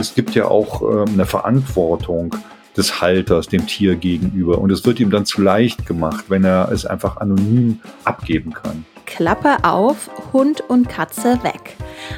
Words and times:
es 0.00 0.14
gibt 0.14 0.34
ja 0.34 0.46
auch 0.46 0.82
ähm, 0.82 1.14
eine 1.14 1.26
Verantwortung 1.26 2.34
des 2.76 3.00
Halters 3.00 3.48
dem 3.48 3.66
Tier 3.66 3.96
gegenüber. 3.96 4.58
Und 4.58 4.70
es 4.70 4.84
wird 4.84 5.00
ihm 5.00 5.10
dann 5.10 5.26
zu 5.26 5.42
leicht 5.42 5.86
gemacht, 5.86 6.26
wenn 6.28 6.44
er 6.44 6.70
es 6.72 6.86
einfach 6.86 7.18
anonym 7.18 7.80
abgeben 8.04 8.52
kann. 8.52 8.84
Klappe 9.06 9.64
auf, 9.64 10.08
Hund 10.32 10.62
und 10.68 10.88
Katze 10.88 11.42
weg. 11.42 11.76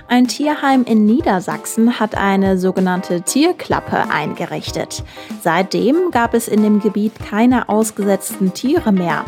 Ein 0.08 0.28
Tierheim 0.28 0.84
in 0.84 1.06
Niedersachsen 1.06 1.98
hat 1.98 2.16
eine 2.16 2.58
sogenannte 2.58 3.22
Tierklappe 3.22 4.10
eingerichtet. 4.10 5.02
Seitdem 5.40 6.10
gab 6.10 6.34
es 6.34 6.48
in 6.48 6.62
dem 6.62 6.80
Gebiet 6.80 7.14
keine 7.18 7.70
ausgesetzten 7.70 8.52
Tiere 8.52 8.92
mehr. 8.92 9.24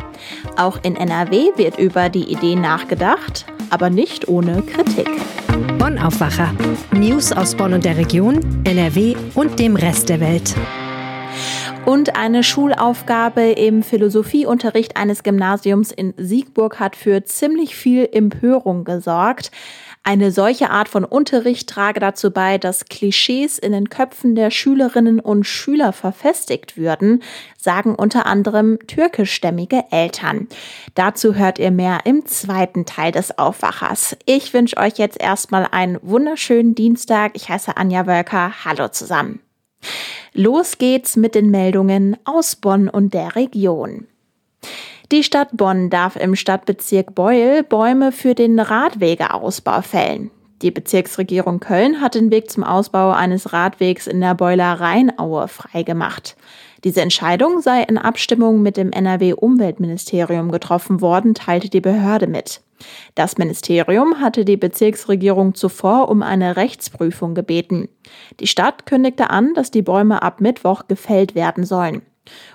Auch 0.57 0.79
in 0.83 0.95
NRW 0.95 1.53
wird 1.57 1.79
über 1.79 2.11
die 2.11 2.31
Idee 2.31 2.55
nachgedacht, 2.55 3.47
aber 3.71 3.91
nicht 3.91 4.29
ohne 4.29 4.63
Kritik. 4.63 5.09
Bonn 5.79 5.99
Aufwacher. 5.99 6.53
News 6.93 7.33
aus 7.33 7.55
Bonn 7.55 7.75
und 7.75 7.85
der 7.85 7.97
Region, 7.97 8.41
NRW 8.65 9.15
und 9.35 9.59
dem 9.59 9.77
Rest 9.77 10.09
der 10.09 10.21
Welt 10.21 10.55
und 11.87 12.17
eine 12.17 12.43
Schulaufgabe 12.43 13.43
im 13.53 13.83
Philosophieunterricht 13.83 14.97
eines 14.97 15.23
Gymnasiums 15.23 15.93
in 15.93 16.15
Siegburg 16.17 16.81
hat 16.81 16.97
für 16.97 17.25
ziemlich 17.25 17.77
viel 17.77 18.09
Empörung 18.11 18.85
gesorgt. 18.85 19.51
Eine 20.03 20.31
solche 20.31 20.71
Art 20.71 20.89
von 20.89 21.05
Unterricht 21.05 21.69
trage 21.69 22.01
dazu 22.01 22.31
bei, 22.31 22.59
dass 22.59 22.87
Klischees 22.87 23.59
in 23.59 23.73
den 23.73 23.89
Köpfen 23.89 24.35
der 24.35 24.51
Schülerinnen 24.51 25.21
und 25.21 25.45
Schüler 25.45 25.93
verfestigt 25.93 26.77
würden, 26.77 27.23
sagen 27.59 27.95
unter 27.95 28.27
anderem 28.27 28.79
türkischstämmige 28.87 29.85
Eltern. 29.91 30.49
Dazu 30.95 31.35
hört 31.35 31.59
ihr 31.59 31.71
mehr 31.71 32.01
im 32.05 32.27
zweiten 32.27 32.87
Teil 32.87 33.13
des 33.13 33.39
Aufwachers. 33.39 34.17
Ich 34.27 34.53
wünsche 34.53 34.77
euch 34.77 34.99
jetzt 34.99 35.21
erstmal 35.21 35.67
einen 35.71 35.99
wunderschönen 36.03 36.75
Dienstag. 36.75 37.33
Ich 37.35 37.49
heiße 37.49 37.77
Anja 37.77 38.07
Wölker. 38.07 38.65
Hallo 38.65 38.89
zusammen. 38.89 39.44
Los 40.33 40.79
geht's 40.79 41.17
mit 41.17 41.35
den 41.35 41.51
Meldungen 41.51 42.17
aus 42.25 42.57
Bonn 42.57 42.89
und 42.89 43.15
der 43.15 43.37
Region. 43.37 44.07
Die 45.13 45.23
Stadt 45.23 45.51
Bonn 45.53 45.91
darf 45.91 46.17
im 46.17 46.35
Stadtbezirk 46.35 47.15
Beul 47.15 47.63
Bäume 47.63 48.11
für 48.11 48.35
den 48.35 48.59
Radwegeausbau 48.59 49.83
fällen. 49.83 50.31
Die 50.63 50.71
Bezirksregierung 50.71 51.61
Köln 51.61 52.01
hat 52.01 52.15
den 52.15 52.31
Weg 52.31 52.51
zum 52.51 52.65
Ausbau 52.65 53.13
eines 53.13 53.53
Radwegs 53.53 54.07
in 54.07 54.21
der 54.21 54.35
Beuler 54.35 54.81
Rheinaue 54.81 55.47
freigemacht. 55.47 56.37
Diese 56.85 57.03
Entscheidung 57.03 57.61
sei 57.61 57.83
in 57.83 57.99
Abstimmung 57.99 58.63
mit 58.63 58.77
dem 58.77 58.91
NRW-Umweltministerium 58.91 60.51
getroffen 60.51 61.01
worden, 61.01 61.35
teilte 61.35 61.69
die 61.69 61.81
Behörde 61.81 62.27
mit. 62.27 62.61
Das 63.15 63.39
Ministerium 63.39 64.21
hatte 64.21 64.45
die 64.45 64.57
Bezirksregierung 64.57 65.55
zuvor 65.55 66.09
um 66.09 66.23
eine 66.23 66.57
Rechtsprüfung 66.57 67.35
gebeten. 67.35 67.89
Die 68.41 68.47
Stadt 68.47 68.87
kündigte 68.87 69.31
an, 69.31 69.55
dass 69.55 69.71
die 69.71 69.83
Bäume 69.83 70.23
ab 70.23 70.41
Mittwoch 70.41 70.89
gefällt 70.89 71.35
werden 71.35 71.65
sollen. 71.65 72.03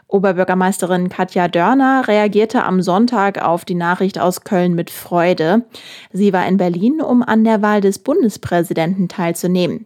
Oberbürgermeisterin 0.07 1.09
Katja 1.09 1.47
Dörner 1.47 2.07
reagierte 2.07 2.63
am 2.63 2.81
Sonntag 2.81 3.43
auf 3.43 3.65
die 3.65 3.75
Nachricht 3.75 4.19
aus 4.19 4.43
Köln 4.43 4.73
mit 4.73 4.89
Freude. 4.89 5.65
Sie 6.11 6.33
war 6.33 6.47
in 6.47 6.57
Berlin, 6.57 7.01
um 7.01 7.21
an 7.21 7.43
der 7.43 7.61
Wahl 7.61 7.81
des 7.81 7.99
Bundespräsidenten 7.99 9.07
teilzunehmen. 9.07 9.85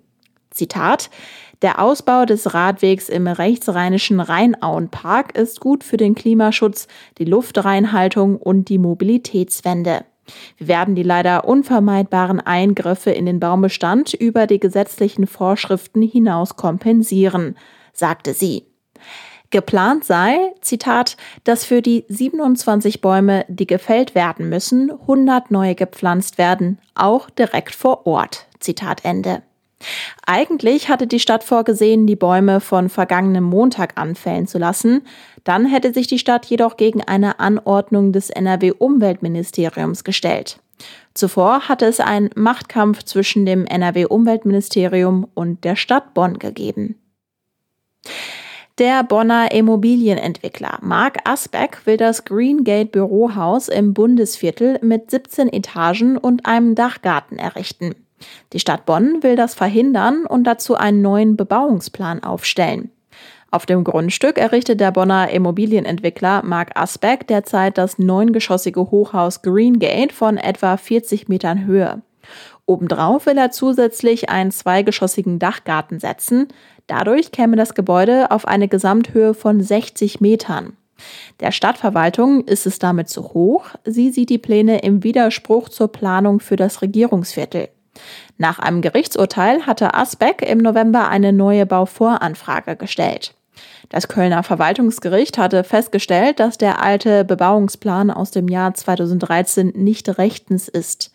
Zitat 0.51 1.09
Der 1.61 1.81
Ausbau 1.81 2.25
des 2.25 2.53
Radwegs 2.53 3.09
im 3.09 3.27
rechtsrheinischen 3.27 4.19
Rheinauenpark 4.19 5.37
ist 5.37 5.59
gut 5.59 5.83
für 5.83 5.97
den 5.97 6.15
Klimaschutz, 6.15 6.87
die 7.17 7.25
Luftreinhaltung 7.25 8.37
und 8.37 8.69
die 8.69 8.77
Mobilitätswende. 8.77 10.05
Wir 10.57 10.67
werden 10.67 10.95
die 10.95 11.03
leider 11.03 11.45
unvermeidbaren 11.45 12.39
Eingriffe 12.39 13.11
in 13.11 13.25
den 13.25 13.39
Baumbestand 13.39 14.13
über 14.13 14.47
die 14.47 14.59
gesetzlichen 14.59 15.27
Vorschriften 15.27 16.01
hinaus 16.01 16.55
kompensieren, 16.55 17.57
sagte 17.93 18.33
sie. 18.33 18.65
Geplant 19.49 20.03
sei, 20.03 20.53
Zitat, 20.61 21.15
dass 21.43 21.63
für 21.63 21.83
die 21.83 22.05
27 22.09 23.01
Bäume, 23.01 23.45
die 23.49 23.67
gefällt 23.67 24.15
werden 24.15 24.49
müssen, 24.49 24.89
100 24.89 25.51
neue 25.51 25.75
gepflanzt 25.75 26.39
werden, 26.39 26.79
auch 26.95 27.29
direkt 27.29 27.75
vor 27.75 28.07
Ort. 28.07 28.47
Zitat 28.59 29.05
Ende. 29.05 29.43
Eigentlich 30.25 30.89
hatte 30.89 31.07
die 31.07 31.19
Stadt 31.19 31.43
vorgesehen, 31.43 32.07
die 32.07 32.15
Bäume 32.15 32.59
von 32.59 32.89
vergangenem 32.89 33.43
Montag 33.43 33.97
anfällen 33.97 34.47
zu 34.47 34.57
lassen. 34.57 35.01
Dann 35.43 35.65
hätte 35.65 35.93
sich 35.93 36.07
die 36.07 36.19
Stadt 36.19 36.45
jedoch 36.45 36.77
gegen 36.77 37.01
eine 37.01 37.39
Anordnung 37.39 38.13
des 38.13 38.29
NRW-Umweltministeriums 38.29 40.03
gestellt. 40.03 40.59
Zuvor 41.13 41.67
hatte 41.69 41.85
es 41.85 41.99
einen 41.99 42.29
Machtkampf 42.35 43.03
zwischen 43.03 43.45
dem 43.45 43.65
NRW-Umweltministerium 43.65 45.27
und 45.33 45.63
der 45.63 45.75
Stadt 45.75 46.13
Bonn 46.13 46.39
gegeben. 46.39 46.95
Der 48.79 49.03
Bonner 49.03 49.51
Immobilienentwickler 49.51 50.79
Mark 50.81 51.19
Asbeck 51.25 51.85
will 51.85 51.97
das 51.97 52.25
Greengate 52.25 52.87
Bürohaus 52.87 53.67
im 53.67 53.93
Bundesviertel 53.93 54.79
mit 54.81 55.11
17 55.11 55.53
Etagen 55.53 56.17
und 56.17 56.47
einem 56.47 56.73
Dachgarten 56.73 57.37
errichten. 57.37 57.93
Die 58.53 58.59
Stadt 58.59 58.85
Bonn 58.85 59.23
will 59.23 59.35
das 59.35 59.55
verhindern 59.55 60.25
und 60.25 60.43
dazu 60.45 60.75
einen 60.75 61.01
neuen 61.01 61.37
Bebauungsplan 61.37 62.23
aufstellen. 62.23 62.91
Auf 63.51 63.67
dem 63.67 63.83
Grundstück 63.83 64.39
errichtet 64.39 64.79
der 64.79 64.91
Bonner 64.91 65.29
Immobilienentwickler 65.29 66.43
Mark 66.43 66.71
Asbeck 66.73 67.27
derzeit 67.27 67.77
das 67.77 67.99
neungeschossige 67.99 68.89
Hochhaus 68.89 69.43
Greengate 69.43 70.11
von 70.11 70.37
etwa 70.37 70.75
40 70.75 71.29
Metern 71.29 71.65
Höhe. 71.65 72.01
Obendrauf 72.65 73.25
will 73.25 73.37
er 73.37 73.51
zusätzlich 73.51 74.29
einen 74.29 74.49
zweigeschossigen 74.51 75.37
Dachgarten 75.37 75.99
setzen. 75.99 76.47
Dadurch 76.87 77.31
käme 77.31 77.55
das 77.55 77.75
Gebäude 77.75 78.31
auf 78.31 78.47
eine 78.47 78.67
Gesamthöhe 78.67 79.33
von 79.33 79.61
60 79.61 80.21
Metern. 80.21 80.75
Der 81.39 81.51
Stadtverwaltung 81.51 82.45
ist 82.45 82.65
es 82.65 82.79
damit 82.79 83.09
zu 83.09 83.33
hoch. 83.33 83.65
Sie 83.85 84.11
sieht 84.11 84.29
die 84.29 84.37
Pläne 84.37 84.79
im 84.79 85.03
Widerspruch 85.03 85.69
zur 85.69 85.91
Planung 85.91 86.39
für 86.39 86.55
das 86.55 86.81
Regierungsviertel. 86.81 87.69
Nach 88.37 88.59
einem 88.59 88.81
Gerichtsurteil 88.81 89.65
hatte 89.65 89.93
Asbeck 89.93 90.41
im 90.41 90.57
November 90.57 91.07
eine 91.07 91.33
neue 91.33 91.65
Bauvoranfrage 91.65 92.75
gestellt. 92.75 93.35
Das 93.89 94.07
Kölner 94.07 94.43
Verwaltungsgericht 94.43 95.37
hatte 95.37 95.63
festgestellt, 95.63 96.39
dass 96.39 96.57
der 96.57 96.81
alte 96.81 97.23
Bebauungsplan 97.25 98.09
aus 98.09 98.31
dem 98.31 98.47
Jahr 98.47 98.73
2013 98.73 99.73
nicht 99.75 100.17
rechtens 100.17 100.67
ist. 100.67 101.13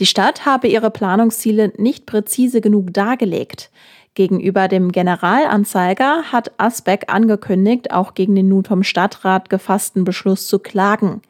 Die 0.00 0.06
Stadt 0.06 0.46
habe 0.46 0.66
ihre 0.66 0.90
Planungsziele 0.90 1.72
nicht 1.76 2.06
präzise 2.06 2.60
genug 2.60 2.92
dargelegt. 2.92 3.70
Gegenüber 4.14 4.68
dem 4.68 4.92
Generalanzeiger 4.92 6.24
hat 6.32 6.52
Asbeck 6.56 7.12
angekündigt, 7.12 7.90
auch 7.90 8.14
gegen 8.14 8.34
den 8.34 8.48
nun 8.48 8.64
vom 8.64 8.84
Stadtrat 8.84 9.50
gefassten 9.50 10.04
Beschluss 10.04 10.46
zu 10.46 10.60
klagen. 10.60 11.20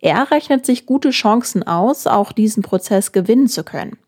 Er 0.00 0.30
rechnet 0.30 0.64
sich 0.64 0.86
gute 0.86 1.10
Chancen 1.10 1.64
aus, 1.64 2.06
auch 2.06 2.32
diesen 2.32 2.62
Prozess 2.62 3.10
gewinnen 3.10 3.48
zu 3.48 3.64
können. 3.64 3.98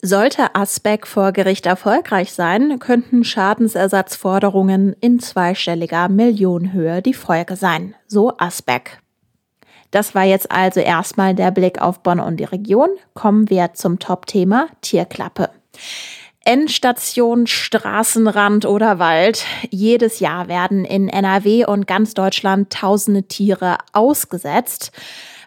Sollte 0.00 0.54
Asbeck 0.54 1.06
vor 1.06 1.32
Gericht 1.32 1.66
erfolgreich 1.66 2.32
sein, 2.32 2.78
könnten 2.78 3.24
Schadensersatzforderungen 3.24 4.94
in 5.00 5.20
zweistelliger 5.20 6.08
Millionenhöhe 6.08 7.02
die 7.02 7.14
Folge 7.14 7.56
sein, 7.56 7.94
so 8.06 8.36
Asbeck. 8.38 8.98
Das 9.90 10.14
war 10.14 10.24
jetzt 10.24 10.50
also 10.50 10.80
erstmal 10.80 11.34
der 11.34 11.50
Blick 11.50 11.80
auf 11.80 12.02
Bonn 12.02 12.20
und 12.20 12.38
die 12.38 12.44
Region. 12.44 12.88
Kommen 13.14 13.48
wir 13.50 13.74
zum 13.74 13.98
Top-Thema 13.98 14.68
Tierklappe. 14.82 15.50
Endstation, 16.44 17.46
Straßenrand 17.46 18.66
oder 18.66 18.98
Wald. 18.98 19.44
Jedes 19.70 20.20
Jahr 20.20 20.48
werden 20.48 20.84
in 20.84 21.08
NRW 21.08 21.66
und 21.66 21.88
ganz 21.88 22.14
Deutschland 22.14 22.72
tausende 22.72 23.24
Tiere 23.24 23.78
ausgesetzt 23.92 24.92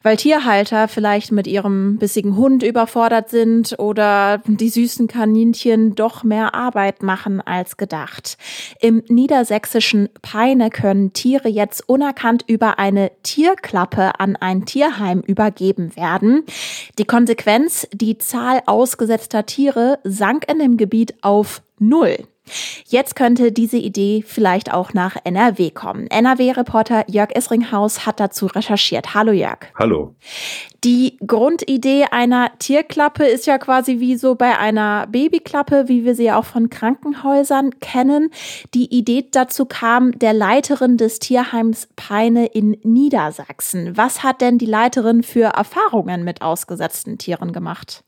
weil 0.03 0.17
Tierhalter 0.17 0.87
vielleicht 0.87 1.31
mit 1.31 1.47
ihrem 1.47 1.97
bissigen 1.97 2.35
Hund 2.35 2.63
überfordert 2.63 3.29
sind 3.29 3.75
oder 3.79 4.41
die 4.45 4.69
süßen 4.69 5.07
Kaninchen 5.07 5.95
doch 5.95 6.23
mehr 6.23 6.55
Arbeit 6.55 7.03
machen 7.03 7.41
als 7.41 7.77
gedacht. 7.77 8.37
Im 8.79 9.03
niedersächsischen 9.07 10.09
Peine 10.21 10.69
können 10.69 11.13
Tiere 11.13 11.49
jetzt 11.49 11.87
unerkannt 11.87 12.43
über 12.47 12.79
eine 12.79 13.11
Tierklappe 13.23 14.19
an 14.19 14.35
ein 14.35 14.65
Tierheim 14.65 15.21
übergeben 15.21 15.95
werden. 15.95 16.43
Die 16.97 17.05
Konsequenz, 17.05 17.87
die 17.93 18.17
Zahl 18.17 18.61
ausgesetzter 18.65 19.45
Tiere 19.45 19.99
sank 20.03 20.49
in 20.49 20.59
dem 20.59 20.77
Gebiet 20.77 21.15
auf 21.21 21.61
null. 21.79 22.17
Jetzt 22.87 23.15
könnte 23.15 23.51
diese 23.51 23.77
Idee 23.77 24.23
vielleicht 24.25 24.73
auch 24.73 24.93
nach 24.93 25.15
NRW 25.23 25.71
kommen. 25.71 26.07
NRW-Reporter 26.07 27.05
Jörg 27.07 27.35
Isringhaus 27.35 28.05
hat 28.05 28.19
dazu 28.19 28.47
recherchiert. 28.47 29.13
Hallo 29.13 29.31
Jörg. 29.31 29.59
Hallo. 29.77 30.15
Die 30.83 31.17
Grundidee 31.25 32.05
einer 32.09 32.51
Tierklappe 32.57 33.25
ist 33.25 33.45
ja 33.45 33.57
quasi 33.57 33.99
wie 33.99 34.15
so 34.15 34.35
bei 34.35 34.57
einer 34.57 35.07
Babyklappe, 35.07 35.85
wie 35.87 36.05
wir 36.05 36.15
sie 36.15 36.25
ja 36.25 36.39
auch 36.39 36.45
von 36.45 36.69
Krankenhäusern 36.69 37.79
kennen. 37.81 38.29
Die 38.73 38.85
Idee 38.95 39.27
dazu 39.29 39.65
kam 39.65 40.17
der 40.17 40.33
Leiterin 40.33 40.95
des 40.95 41.19
Tierheims 41.19 41.89
Peine 41.97 42.45
in 42.45 42.77
Niedersachsen. 42.83 43.97
Was 43.97 44.23
hat 44.23 44.39
denn 44.39 44.57
die 44.57 44.65
Leiterin 44.65 45.23
für 45.23 45.47
Erfahrungen 45.47 46.23
mit 46.23 46.41
ausgesetzten 46.41 47.17
Tieren 47.17 47.51
gemacht? 47.51 48.05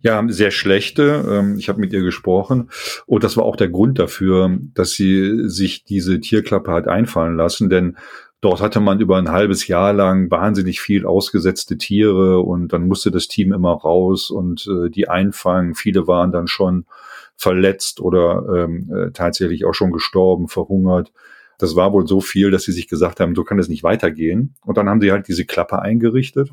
Ja, 0.00 0.24
sehr 0.28 0.52
schlechte. 0.52 1.24
Ähm, 1.28 1.58
ich 1.58 1.68
habe 1.68 1.80
mit 1.80 1.92
ihr 1.92 2.02
gesprochen 2.02 2.70
und 3.06 3.24
das 3.24 3.36
war 3.36 3.44
auch 3.44 3.56
der 3.56 3.68
Grund 3.68 3.98
dafür, 3.98 4.56
dass 4.74 4.92
sie 4.92 5.48
sich 5.48 5.84
diese 5.84 6.20
Tierklappe 6.20 6.70
hat 6.70 6.86
einfallen 6.86 7.36
lassen, 7.36 7.68
denn 7.68 7.96
dort 8.40 8.60
hatte 8.60 8.78
man 8.78 9.00
über 9.00 9.16
ein 9.16 9.32
halbes 9.32 9.66
Jahr 9.66 9.92
lang 9.92 10.30
wahnsinnig 10.30 10.80
viel 10.80 11.04
ausgesetzte 11.04 11.78
Tiere 11.78 12.40
und 12.40 12.72
dann 12.72 12.86
musste 12.86 13.10
das 13.10 13.26
Team 13.26 13.52
immer 13.52 13.72
raus 13.72 14.30
und 14.30 14.68
äh, 14.68 14.88
die 14.88 15.08
einfangen. 15.08 15.74
Viele 15.74 16.06
waren 16.06 16.30
dann 16.30 16.46
schon 16.46 16.86
verletzt 17.36 18.00
oder 18.00 18.46
ähm, 18.54 18.92
äh, 18.94 19.10
tatsächlich 19.10 19.64
auch 19.64 19.74
schon 19.74 19.90
gestorben, 19.92 20.46
verhungert. 20.46 21.12
Das 21.58 21.74
war 21.74 21.92
wohl 21.92 22.06
so 22.06 22.20
viel, 22.20 22.52
dass 22.52 22.62
sie 22.62 22.72
sich 22.72 22.86
gesagt 22.86 23.18
haben, 23.18 23.34
so 23.34 23.42
kann 23.42 23.58
es 23.58 23.68
nicht 23.68 23.82
weitergehen. 23.82 24.54
Und 24.64 24.76
dann 24.76 24.88
haben 24.88 25.00
sie 25.00 25.10
halt 25.10 25.26
diese 25.26 25.44
Klappe 25.44 25.80
eingerichtet 25.82 26.50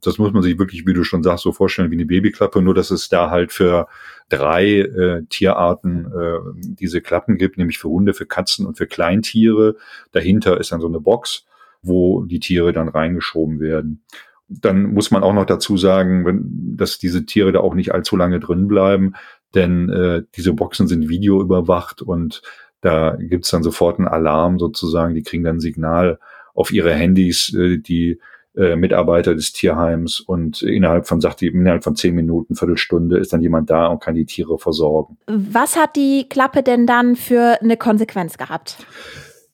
das 0.00 0.18
muss 0.18 0.32
man 0.32 0.42
sich 0.42 0.58
wirklich, 0.58 0.86
wie 0.86 0.94
du 0.94 1.04
schon 1.04 1.22
sagst, 1.22 1.44
so 1.44 1.52
vorstellen 1.52 1.90
wie 1.90 1.96
eine 1.96 2.06
Babyklappe, 2.06 2.62
nur 2.62 2.74
dass 2.74 2.90
es 2.90 3.08
da 3.08 3.30
halt 3.30 3.52
für 3.52 3.88
drei 4.28 4.80
äh, 4.80 5.22
Tierarten 5.28 6.06
äh, 6.06 6.38
diese 6.54 7.00
Klappen 7.00 7.36
gibt, 7.36 7.58
nämlich 7.58 7.78
für 7.78 7.88
Hunde, 7.88 8.14
für 8.14 8.26
Katzen 8.26 8.66
und 8.66 8.76
für 8.78 8.86
Kleintiere. 8.86 9.76
Dahinter 10.12 10.58
ist 10.58 10.72
dann 10.72 10.80
so 10.80 10.86
eine 10.86 11.00
Box, 11.00 11.44
wo 11.82 12.22
die 12.24 12.40
Tiere 12.40 12.72
dann 12.72 12.88
reingeschoben 12.88 13.60
werden. 13.60 14.02
Dann 14.48 14.92
muss 14.94 15.10
man 15.10 15.22
auch 15.22 15.32
noch 15.32 15.46
dazu 15.46 15.76
sagen, 15.76 16.24
wenn, 16.24 16.76
dass 16.76 16.98
diese 16.98 17.24
Tiere 17.24 17.52
da 17.52 17.60
auch 17.60 17.74
nicht 17.74 17.92
allzu 17.92 18.16
lange 18.16 18.40
drin 18.40 18.68
bleiben, 18.68 19.14
denn 19.54 19.88
äh, 19.88 20.22
diese 20.36 20.52
Boxen 20.52 20.86
sind 20.86 21.08
videoüberwacht 21.08 22.02
und 22.02 22.42
da 22.80 23.16
gibt's 23.16 23.50
dann 23.50 23.62
sofort 23.62 23.98
einen 23.98 24.08
Alarm 24.08 24.58
sozusagen, 24.58 25.14
die 25.14 25.22
kriegen 25.22 25.44
dann 25.44 25.56
ein 25.56 25.60
Signal 25.60 26.18
auf 26.54 26.72
ihre 26.72 26.92
Handys, 26.94 27.54
äh, 27.54 27.78
die 27.78 28.20
äh, 28.60 28.76
Mitarbeiter 28.76 29.34
des 29.34 29.52
Tierheims 29.52 30.20
und 30.20 30.62
innerhalb 30.62 31.06
von, 31.08 31.20
sagt 31.20 31.40
die, 31.40 31.46
innerhalb 31.46 31.82
von 31.82 31.96
zehn 31.96 32.14
Minuten, 32.14 32.54
Viertelstunde 32.54 33.18
ist 33.18 33.32
dann 33.32 33.40
jemand 33.40 33.70
da 33.70 33.86
und 33.86 34.02
kann 34.02 34.14
die 34.14 34.26
Tiere 34.26 34.58
versorgen. 34.58 35.16
Was 35.26 35.76
hat 35.76 35.96
die 35.96 36.28
Klappe 36.28 36.62
denn 36.62 36.86
dann 36.86 37.16
für 37.16 37.58
eine 37.62 37.76
Konsequenz 37.76 38.36
gehabt? 38.36 38.76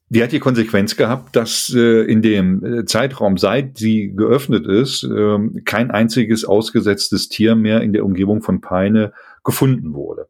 Die 0.08 0.22
hat 0.22 0.30
die 0.30 0.38
Konsequenz 0.38 0.96
gehabt, 0.96 1.34
dass 1.34 1.72
äh, 1.74 2.02
in 2.02 2.22
dem 2.22 2.64
äh, 2.64 2.84
Zeitraum, 2.84 3.38
seit 3.38 3.78
sie 3.78 4.12
geöffnet 4.14 4.66
ist, 4.66 5.02
äh, 5.02 5.38
kein 5.64 5.90
einziges 5.90 6.44
ausgesetztes 6.44 7.28
Tier 7.28 7.56
mehr 7.56 7.80
in 7.80 7.92
der 7.92 8.04
Umgebung 8.04 8.40
von 8.42 8.60
Peine 8.60 9.12
gefunden 9.46 9.94
wurde. 9.94 10.26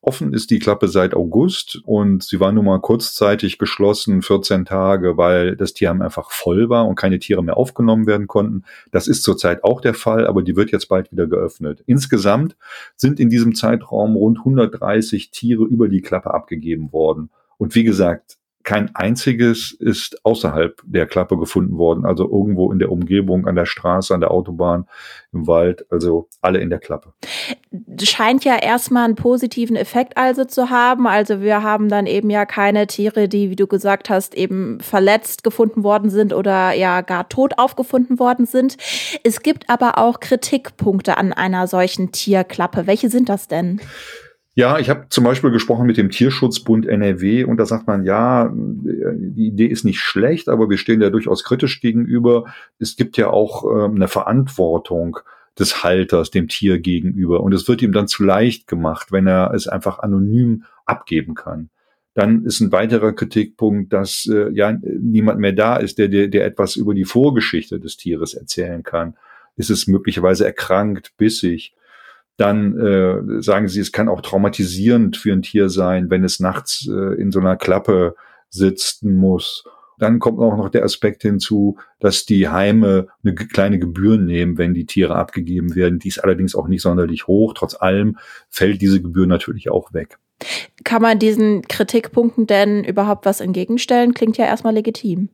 Offen 0.00 0.32
ist 0.32 0.50
die 0.50 0.60
Klappe 0.60 0.88
seit 0.88 1.12
August 1.12 1.82
und 1.84 2.22
sie 2.22 2.40
war 2.40 2.52
nun 2.52 2.64
mal 2.64 2.80
kurzzeitig 2.80 3.58
geschlossen, 3.58 4.22
14 4.22 4.64
Tage, 4.64 5.18
weil 5.18 5.56
das 5.56 5.74
Tierheim 5.74 6.00
einfach 6.00 6.30
voll 6.30 6.70
war 6.70 6.86
und 6.86 6.94
keine 6.94 7.18
Tiere 7.18 7.42
mehr 7.42 7.58
aufgenommen 7.58 8.06
werden 8.06 8.28
konnten. 8.28 8.64
Das 8.92 9.08
ist 9.08 9.24
zurzeit 9.24 9.64
auch 9.64 9.80
der 9.80 9.94
Fall, 9.94 10.26
aber 10.26 10.42
die 10.42 10.56
wird 10.56 10.70
jetzt 10.70 10.88
bald 10.88 11.10
wieder 11.12 11.26
geöffnet. 11.26 11.82
Insgesamt 11.86 12.56
sind 12.96 13.20
in 13.20 13.28
diesem 13.28 13.54
Zeitraum 13.54 14.14
rund 14.14 14.38
130 14.38 15.32
Tiere 15.32 15.64
über 15.64 15.88
die 15.88 16.00
Klappe 16.00 16.32
abgegeben 16.32 16.92
worden. 16.92 17.30
Und 17.58 17.74
wie 17.74 17.84
gesagt, 17.84 18.38
kein 18.62 18.94
einziges 18.94 19.72
ist 19.72 20.24
außerhalb 20.24 20.82
der 20.84 21.06
Klappe 21.06 21.38
gefunden 21.38 21.78
worden, 21.78 22.04
also 22.04 22.30
irgendwo 22.30 22.70
in 22.72 22.78
der 22.78 22.92
Umgebung, 22.92 23.46
an 23.46 23.56
der 23.56 23.64
Straße, 23.64 24.14
an 24.14 24.20
der 24.20 24.30
Autobahn, 24.30 24.86
im 25.32 25.46
Wald, 25.46 25.90
also 25.90 26.28
alle 26.42 26.60
in 26.60 26.68
der 26.68 26.78
Klappe. 26.78 27.14
Scheint 28.02 28.44
ja 28.44 28.56
erstmal 28.56 29.04
einen 29.04 29.14
positiven 29.14 29.76
Effekt 29.76 30.16
also 30.16 30.44
zu 30.44 30.70
haben. 30.70 31.06
Also 31.06 31.40
wir 31.40 31.62
haben 31.62 31.88
dann 31.88 32.06
eben 32.06 32.30
ja 32.30 32.46
keine 32.46 32.86
Tiere, 32.86 33.28
die, 33.28 33.50
wie 33.50 33.56
du 33.56 33.66
gesagt 33.66 34.10
hast, 34.10 34.34
eben 34.34 34.80
verletzt 34.80 35.44
gefunden 35.44 35.82
worden 35.82 36.10
sind 36.10 36.32
oder 36.32 36.72
ja 36.72 37.00
gar 37.00 37.28
tot 37.28 37.54
aufgefunden 37.58 38.18
worden 38.18 38.46
sind. 38.46 38.76
Es 39.24 39.42
gibt 39.42 39.68
aber 39.68 39.98
auch 39.98 40.20
Kritikpunkte 40.20 41.16
an 41.16 41.32
einer 41.32 41.66
solchen 41.66 42.12
Tierklappe. 42.12 42.86
Welche 42.86 43.08
sind 43.10 43.28
das 43.28 43.48
denn? 43.48 43.80
Ja, 44.54 44.78
ich 44.78 44.90
habe 44.90 45.06
zum 45.08 45.24
Beispiel 45.24 45.50
gesprochen 45.52 45.86
mit 45.86 45.96
dem 45.96 46.10
Tierschutzbund 46.10 46.86
NRW 46.86 47.44
und 47.44 47.56
da 47.56 47.66
sagt 47.66 47.86
man, 47.86 48.04
ja, 48.04 48.50
die 48.52 49.46
Idee 49.46 49.66
ist 49.66 49.84
nicht 49.84 50.00
schlecht, 50.00 50.48
aber 50.48 50.68
wir 50.68 50.76
stehen 50.76 51.00
da 51.00 51.08
durchaus 51.08 51.44
kritisch 51.44 51.80
gegenüber. 51.80 52.44
Es 52.78 52.96
gibt 52.96 53.16
ja 53.16 53.30
auch 53.30 53.64
ähm, 53.64 53.94
eine 53.94 54.08
Verantwortung 54.08 55.20
des 55.58 55.82
Halters 55.82 56.30
dem 56.30 56.48
Tier 56.48 56.78
gegenüber 56.78 57.40
und 57.40 57.52
es 57.52 57.68
wird 57.68 57.82
ihm 57.82 57.92
dann 57.92 58.08
zu 58.08 58.24
leicht 58.24 58.66
gemacht, 58.66 59.12
wenn 59.12 59.26
er 59.26 59.52
es 59.54 59.66
einfach 59.66 59.98
anonym 59.98 60.64
abgeben 60.86 61.34
kann. 61.34 61.70
Dann 62.14 62.44
ist 62.44 62.60
ein 62.60 62.72
weiterer 62.72 63.12
Kritikpunkt, 63.12 63.92
dass 63.92 64.26
äh, 64.26 64.50
ja 64.52 64.76
niemand 64.82 65.38
mehr 65.38 65.52
da 65.52 65.76
ist, 65.76 65.98
der, 65.98 66.08
der, 66.08 66.28
der 66.28 66.44
etwas 66.44 66.76
über 66.76 66.94
die 66.94 67.04
Vorgeschichte 67.04 67.78
des 67.78 67.96
Tieres 67.96 68.34
erzählen 68.34 68.82
kann. 68.82 69.16
Ist 69.56 69.70
es 69.70 69.86
möglicherweise 69.86 70.44
erkrankt, 70.44 71.16
bissig? 71.16 71.74
Dann 72.36 72.78
äh, 72.78 73.42
sagen 73.42 73.68
sie, 73.68 73.80
es 73.80 73.92
kann 73.92 74.08
auch 74.08 74.22
traumatisierend 74.22 75.16
für 75.16 75.32
ein 75.32 75.42
Tier 75.42 75.68
sein, 75.68 76.10
wenn 76.10 76.24
es 76.24 76.40
nachts 76.40 76.88
äh, 76.88 77.14
in 77.20 77.30
so 77.30 77.38
einer 77.38 77.56
Klappe 77.56 78.16
sitzen 78.48 79.14
muss. 79.16 79.64
Dann 80.00 80.18
kommt 80.18 80.40
auch 80.40 80.56
noch 80.56 80.70
der 80.70 80.82
Aspekt 80.82 81.22
hinzu, 81.22 81.78
dass 82.00 82.24
die 82.24 82.48
Heime 82.48 83.08
eine 83.22 83.34
kleine 83.34 83.78
Gebühr 83.78 84.16
nehmen, 84.16 84.58
wenn 84.58 84.74
die 84.74 84.86
Tiere 84.86 85.14
abgegeben 85.14 85.74
werden. 85.74 85.98
Die 85.98 86.08
ist 86.08 86.18
allerdings 86.18 86.54
auch 86.54 86.66
nicht 86.66 86.82
sonderlich 86.82 87.26
hoch. 87.26 87.54
Trotz 87.54 87.74
allem 87.74 88.16
fällt 88.48 88.80
diese 88.80 89.00
Gebühr 89.02 89.26
natürlich 89.26 89.70
auch 89.70 89.92
weg. 89.92 90.18
Kann 90.84 91.02
man 91.02 91.18
diesen 91.18 91.62
Kritikpunkten 91.68 92.46
denn 92.46 92.82
überhaupt 92.82 93.26
was 93.26 93.40
entgegenstellen? 93.40 94.14
Klingt 94.14 94.38
ja 94.38 94.46
erstmal 94.46 94.74
legitim. 94.74 95.28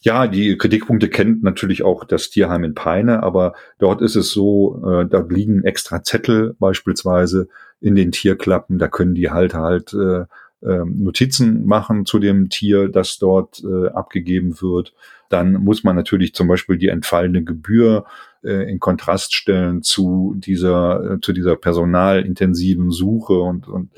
Ja, 0.00 0.28
die 0.28 0.56
Kritikpunkte 0.56 1.08
kennt 1.08 1.42
natürlich 1.42 1.82
auch 1.82 2.04
das 2.04 2.30
Tierheim 2.30 2.62
in 2.62 2.74
Peine, 2.74 3.22
aber 3.22 3.54
dort 3.78 4.00
ist 4.00 4.14
es 4.14 4.30
so, 4.30 4.80
äh, 4.86 5.08
da 5.08 5.20
liegen 5.28 5.64
extra 5.64 6.02
Zettel 6.02 6.54
beispielsweise 6.58 7.48
in 7.80 7.96
den 7.96 8.12
Tierklappen, 8.12 8.78
da 8.78 8.88
können 8.88 9.14
die 9.14 9.30
Halter 9.30 9.60
halt 9.60 9.94
äh, 9.94 10.24
Notizen 10.66 11.66
machen 11.66 12.04
zu 12.04 12.18
dem 12.18 12.48
Tier, 12.48 12.88
das 12.88 13.18
dort 13.18 13.62
äh, 13.62 13.88
abgegeben 13.88 14.60
wird. 14.60 14.94
Dann 15.28 15.52
muss 15.54 15.84
man 15.84 15.94
natürlich 15.94 16.34
zum 16.34 16.48
Beispiel 16.48 16.78
die 16.78 16.88
entfallene 16.88 17.44
Gebühr 17.44 18.06
äh, 18.42 18.70
in 18.70 18.80
Kontrast 18.80 19.34
stellen 19.34 19.82
zu 19.82 20.34
dieser 20.36 21.12
äh, 21.12 21.20
zu 21.20 21.32
dieser 21.32 21.56
personalintensiven 21.56 22.90
Suche 22.90 23.34
und, 23.34 23.68
und 23.68 23.90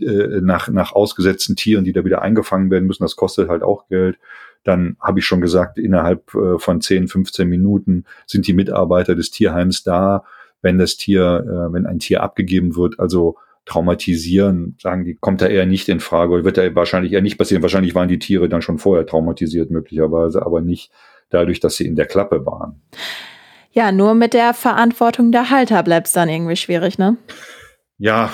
äh, 0.00 0.40
nach 0.40 0.68
nach 0.68 0.92
ausgesetzten 0.92 1.56
Tieren, 1.56 1.84
die 1.84 1.92
da 1.92 2.04
wieder 2.04 2.22
eingefangen 2.22 2.70
werden 2.70 2.86
müssen. 2.86 3.04
Das 3.04 3.16
kostet 3.16 3.48
halt 3.48 3.62
auch 3.62 3.88
Geld 3.88 4.18
dann 4.64 4.96
habe 5.00 5.20
ich 5.20 5.24
schon 5.24 5.40
gesagt, 5.40 5.78
innerhalb 5.78 6.34
äh, 6.34 6.58
von 6.58 6.80
10, 6.80 7.08
15 7.08 7.48
Minuten 7.48 8.04
sind 8.26 8.46
die 8.46 8.52
Mitarbeiter 8.52 9.14
des 9.14 9.30
Tierheims 9.30 9.82
da, 9.82 10.24
wenn 10.60 10.78
das 10.78 10.96
Tier, 10.96 11.44
äh, 11.46 11.72
wenn 11.72 11.86
ein 11.86 11.98
Tier 11.98 12.22
abgegeben 12.22 12.76
wird, 12.76 12.98
also 13.00 13.36
traumatisieren, 13.68 14.76
sagen 14.80 15.04
die, 15.04 15.14
kommt 15.14 15.42
da 15.42 15.46
eher 15.46 15.66
nicht 15.66 15.88
in 15.88 16.00
Frage 16.00 16.32
oder 16.32 16.44
wird 16.44 16.56
da 16.56 16.74
wahrscheinlich 16.74 17.12
eher 17.12 17.20
nicht 17.20 17.36
passieren. 17.36 17.62
Wahrscheinlich 17.62 17.94
waren 17.94 18.08
die 18.08 18.18
Tiere 18.18 18.48
dann 18.48 18.62
schon 18.62 18.78
vorher 18.78 19.06
traumatisiert 19.06 19.70
möglicherweise, 19.70 20.44
aber 20.44 20.62
nicht 20.62 20.90
dadurch, 21.28 21.60
dass 21.60 21.76
sie 21.76 21.86
in 21.86 21.94
der 21.94 22.06
Klappe 22.06 22.46
waren. 22.46 22.80
Ja, 23.70 23.92
nur 23.92 24.14
mit 24.14 24.32
der 24.32 24.54
Verantwortung 24.54 25.30
der 25.30 25.50
Halter 25.50 25.82
bleibt 25.82 26.06
es 26.06 26.14
dann 26.14 26.30
irgendwie 26.30 26.56
schwierig, 26.56 26.98
ne? 26.98 27.18
Ja, 27.98 28.30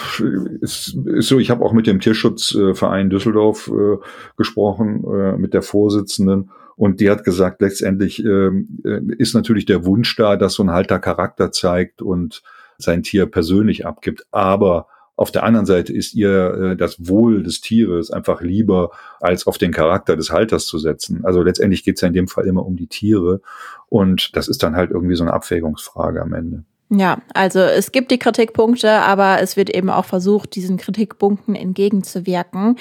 ist, 0.61 0.95
ist 0.95 1.29
so. 1.29 1.39
Ich 1.39 1.51
habe 1.51 1.65
auch 1.65 1.73
mit 1.73 1.87
dem 1.87 1.99
Tierschutzverein 1.99 3.11
Düsseldorf 3.11 3.69
äh, 3.69 3.97
gesprochen, 4.37 5.05
äh, 5.05 5.37
mit 5.39 5.55
der 5.55 5.63
Vorsitzenden. 5.63 6.51
Und 6.77 7.01
die 7.01 7.11
hat 7.11 7.25
gesagt, 7.25 7.61
letztendlich 7.63 8.23
ähm, 8.25 8.81
äh, 8.85 9.01
ist 9.17 9.35
natürlich 9.35 9.65
der 9.65 9.85
Wunsch 9.87 10.15
da, 10.17 10.37
dass 10.37 10.55
so 10.55 10.63
ein 10.63 10.71
Halter 10.71 10.99
Charakter 10.99 11.51
zeigt 11.51 12.03
und 12.03 12.43
sein 12.79 13.03
Tier 13.03 13.27
persönlich 13.27 13.87
abgibt. 13.87 14.27
Aber 14.31 14.87
auf 15.17 15.31
der 15.31 15.45
anderen 15.45 15.67
Seite 15.67 15.93
ist 15.93 16.15
ihr 16.15 16.55
äh, 16.55 16.77
das 16.77 17.07
Wohl 17.07 17.43
des 17.43 17.61
Tieres 17.61 18.11
einfach 18.11 18.41
lieber, 18.41 18.91
als 19.21 19.47
auf 19.47 19.59
den 19.59 19.71
Charakter 19.71 20.17
des 20.17 20.31
Halters 20.31 20.67
zu 20.67 20.79
setzen. 20.79 21.25
Also 21.25 21.43
letztendlich 21.43 21.85
geht 21.85 21.97
es 21.97 22.01
ja 22.01 22.09
in 22.09 22.15
dem 22.15 22.29
Fall 22.29 22.47
immer 22.47 22.67
um 22.67 22.77
die 22.77 22.89
Tiere. 22.89 23.41
Und 23.89 24.37
das 24.37 24.49
ist 24.49 24.63
dann 24.63 24.75
halt 24.75 24.91
irgendwie 24.91 25.15
so 25.15 25.23
eine 25.23 25.33
Abwägungsfrage 25.33 26.21
am 26.21 26.33
Ende. 26.33 26.65
Ja, 26.91 27.19
also 27.33 27.61
es 27.61 27.93
gibt 27.93 28.11
die 28.11 28.19
Kritikpunkte, 28.19 28.91
aber 28.91 29.41
es 29.41 29.57
wird 29.57 29.71
eben 29.71 29.89
auch 29.89 30.05
versucht, 30.05 30.55
diesen 30.55 30.77
Kritikpunkten 30.77 31.55
entgegenzuwirken. 31.55 32.77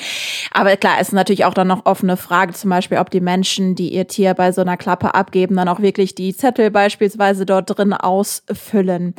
Aber 0.52 0.76
klar, 0.76 0.96
es 1.00 1.08
ist 1.08 1.14
natürlich 1.14 1.46
auch 1.46 1.54
dann 1.54 1.70
noch 1.70 1.86
offene 1.86 2.18
Frage, 2.18 2.54
zum 2.54 2.70
Beispiel, 2.70 2.98
ob 2.98 3.10
die 3.10 3.22
Menschen, 3.22 3.76
die 3.76 3.94
ihr 3.94 4.06
Tier 4.08 4.34
bei 4.34 4.52
so 4.52 4.62
einer 4.62 4.76
Klappe 4.76 5.16
abgeben, 5.16 5.56
dann 5.56 5.70
auch 5.70 5.80
wirklich 5.80 6.16
die 6.16 6.36
Zettel 6.36 6.70
beispielsweise 6.70 7.46
dort 7.46 7.78
drin 7.78 7.94
ausfüllen. 7.94 9.16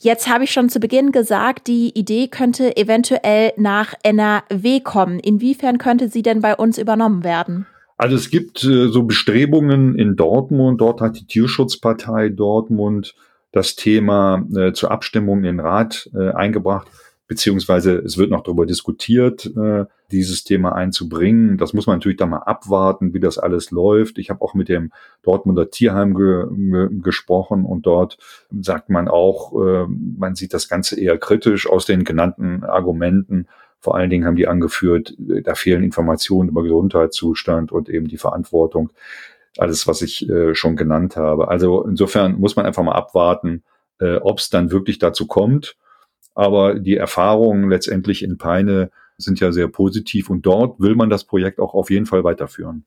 Jetzt 0.00 0.28
habe 0.28 0.44
ich 0.44 0.50
schon 0.50 0.70
zu 0.70 0.80
Beginn 0.80 1.12
gesagt, 1.12 1.66
die 1.66 1.90
Idee 1.90 2.28
könnte 2.28 2.76
eventuell 2.76 3.52
nach 3.58 3.92
NRW 4.02 4.80
kommen. 4.80 5.20
Inwiefern 5.20 5.76
könnte 5.76 6.08
sie 6.08 6.22
denn 6.22 6.40
bei 6.40 6.56
uns 6.56 6.78
übernommen 6.78 7.22
werden? 7.22 7.66
Also 7.98 8.16
es 8.16 8.30
gibt 8.30 8.64
äh, 8.64 8.88
so 8.88 9.04
Bestrebungen 9.04 9.96
in 9.96 10.16
Dortmund. 10.16 10.80
Dort 10.80 11.00
hat 11.00 11.20
die 11.20 11.26
Tierschutzpartei 11.26 12.30
Dortmund 12.30 13.14
das 13.52 13.76
Thema 13.76 14.44
äh, 14.56 14.72
zur 14.72 14.90
Abstimmung 14.90 15.38
in 15.38 15.44
den 15.44 15.60
Rat 15.60 16.10
äh, 16.14 16.30
eingebracht. 16.30 16.88
beziehungsweise 17.28 17.96
es 17.98 18.18
wird 18.18 18.30
noch 18.30 18.42
darüber 18.42 18.66
diskutiert, 18.66 19.46
äh, 19.56 19.86
dieses 20.10 20.44
Thema 20.44 20.74
einzubringen. 20.74 21.56
Das 21.56 21.72
muss 21.72 21.86
man 21.86 21.96
natürlich 21.96 22.18
dann 22.18 22.28
mal 22.28 22.42
abwarten, 22.42 23.14
wie 23.14 23.20
das 23.20 23.38
alles 23.38 23.70
läuft. 23.70 24.18
Ich 24.18 24.28
habe 24.28 24.42
auch 24.42 24.52
mit 24.52 24.68
dem 24.68 24.92
Dortmunder 25.22 25.70
Tierheim 25.70 26.14
ge 26.14 26.88
gesprochen 27.00 27.64
und 27.64 27.86
dort 27.86 28.18
sagt 28.60 28.90
man 28.90 29.08
auch, 29.08 29.54
äh, 29.54 29.86
man 29.88 30.34
sieht 30.34 30.52
das 30.52 30.68
Ganze 30.68 31.00
eher 31.00 31.16
kritisch 31.16 31.66
aus 31.66 31.86
den 31.86 32.04
genannten 32.04 32.64
Argumenten. 32.64 33.46
Vor 33.82 33.96
allen 33.96 34.10
Dingen 34.10 34.26
haben 34.26 34.36
die 34.36 34.46
angeführt, 34.46 35.16
äh, 35.28 35.42
da 35.42 35.54
fehlen 35.54 35.82
Informationen 35.82 36.50
über 36.50 36.62
Gesundheitszustand 36.62 37.72
und 37.72 37.88
eben 37.88 38.08
die 38.08 38.18
Verantwortung. 38.18 38.90
Alles, 39.58 39.86
was 39.86 40.02
ich 40.02 40.28
äh, 40.28 40.54
schon 40.54 40.76
genannt 40.76 41.16
habe. 41.16 41.48
Also 41.48 41.84
insofern 41.84 42.40
muss 42.40 42.56
man 42.56 42.66
einfach 42.66 42.82
mal 42.82 42.92
abwarten, 42.92 43.62
äh, 44.00 44.16
ob 44.16 44.38
es 44.38 44.50
dann 44.50 44.70
wirklich 44.70 44.98
dazu 44.98 45.26
kommt. 45.26 45.76
Aber 46.34 46.74
die 46.74 46.96
Erfahrungen 46.96 47.68
letztendlich 47.68 48.22
in 48.22 48.38
Peine 48.38 48.90
sind 49.18 49.40
ja 49.40 49.52
sehr 49.52 49.68
positiv 49.68 50.30
und 50.30 50.42
dort 50.42 50.80
will 50.80 50.94
man 50.94 51.10
das 51.10 51.24
Projekt 51.24 51.60
auch 51.60 51.74
auf 51.74 51.90
jeden 51.90 52.06
Fall 52.06 52.24
weiterführen. 52.24 52.84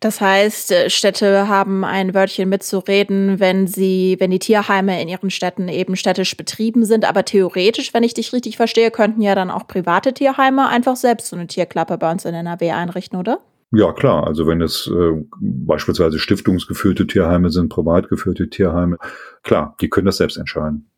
Das 0.00 0.20
heißt, 0.20 0.72
äh, 0.72 0.90
Städte 0.90 1.48
haben 1.48 1.84
ein 1.84 2.14
Wörtchen 2.14 2.48
mitzureden, 2.48 3.40
wenn 3.40 3.66
sie, 3.66 4.16
wenn 4.18 4.30
die 4.30 4.38
Tierheime 4.38 5.00
in 5.00 5.08
ihren 5.08 5.30
Städten 5.30 5.68
eben 5.68 5.96
städtisch 5.96 6.36
betrieben 6.36 6.84
sind. 6.84 7.04
Aber 7.04 7.24
theoretisch, 7.24 7.92
wenn 7.94 8.02
ich 8.02 8.14
dich 8.14 8.32
richtig 8.32 8.56
verstehe, 8.56 8.90
könnten 8.90 9.20
ja 9.20 9.34
dann 9.34 9.50
auch 9.50 9.66
private 9.66 10.14
Tierheime 10.14 10.68
einfach 10.68 10.96
selbst 10.96 11.28
so 11.28 11.36
eine 11.36 11.46
Tierklappe 11.46 11.98
bei 11.98 12.10
uns 12.10 12.24
in 12.24 12.34
NRW 12.34 12.70
einrichten, 12.70 13.18
oder? 13.18 13.40
Ja, 13.72 13.92
klar. 13.92 14.26
Also 14.26 14.46
wenn 14.46 14.60
es 14.62 14.86
äh, 14.86 15.24
beispielsweise 15.40 16.18
stiftungsgeführte 16.18 17.06
Tierheime 17.06 17.50
sind, 17.50 17.68
privat 17.68 18.08
geführte 18.08 18.48
Tierheime, 18.48 18.98
klar, 19.42 19.76
die 19.80 19.88
können 19.88 20.06
das 20.06 20.18
selbst 20.18 20.36
entscheiden. 20.36 20.88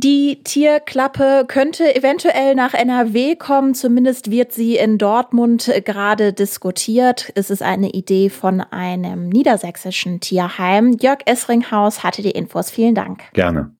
Die 0.00 0.44
Tierklappe 0.44 1.44
könnte 1.48 1.96
eventuell 1.96 2.54
nach 2.54 2.72
NRW 2.72 3.34
kommen. 3.34 3.74
Zumindest 3.74 4.30
wird 4.30 4.52
sie 4.52 4.76
in 4.76 4.96
Dortmund 4.96 5.72
gerade 5.84 6.32
diskutiert. 6.32 7.32
Es 7.34 7.50
ist 7.50 7.62
eine 7.62 7.90
Idee 7.90 8.30
von 8.30 8.60
einem 8.60 9.28
niedersächsischen 9.28 10.20
Tierheim. 10.20 10.96
Jörg 11.00 11.18
Essringhaus 11.26 12.04
hatte 12.04 12.22
die 12.22 12.30
Infos. 12.30 12.70
Vielen 12.70 12.94
Dank. 12.94 13.22
Gerne. 13.32 13.74